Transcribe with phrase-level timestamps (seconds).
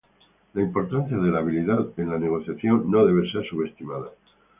[0.55, 4.09] La importancia de la habilidad en la negociación no debe ser subestimada.